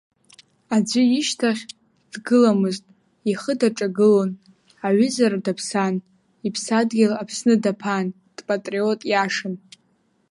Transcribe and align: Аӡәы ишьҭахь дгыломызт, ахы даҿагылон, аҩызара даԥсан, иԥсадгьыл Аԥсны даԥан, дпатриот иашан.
Аӡәы 0.75 1.03
ишьҭахь 1.19 1.63
дгыломызт, 2.11 2.85
ахы 3.31 3.53
даҿагылон, 3.59 4.31
аҩызара 4.87 5.37
даԥсан, 5.45 5.95
иԥсадгьыл 6.47 7.13
Аԥсны 7.21 7.53
даԥан, 7.63 8.05
дпатриот 8.35 8.99
иашан. 9.11 9.55